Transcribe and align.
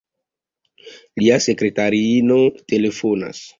Lia 1.21 1.37
sekratariino 1.47 2.41
telefonas. 2.75 3.47